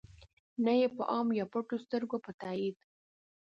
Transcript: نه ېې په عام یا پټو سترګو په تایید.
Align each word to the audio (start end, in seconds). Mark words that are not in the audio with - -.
نه 0.63 0.73
ېې 0.79 0.87
په 0.95 1.03
عام 1.11 1.27
یا 1.39 1.45
پټو 1.51 1.77
سترګو 1.85 2.17
په 2.25 2.31
تایید. 2.41 2.77